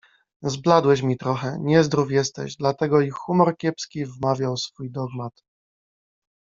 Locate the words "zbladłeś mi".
0.53-1.17